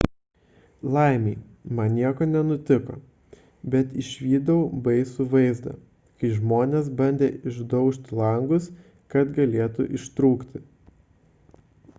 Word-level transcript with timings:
laimei 0.93 1.33
man 1.79 1.91
nieko 1.97 2.27
nenutiko 2.29 2.95
bet 3.75 3.91
išvydau 4.05 4.57
baisų 4.89 5.27
vaizdą 5.35 5.75
kai 6.23 6.33
žmonės 6.39 6.91
bandė 7.03 7.31
išdaužti 7.53 8.19
langus 8.23 8.73
kad 9.15 9.37
galėtų 9.39 9.89
ištrūkti 10.01 10.65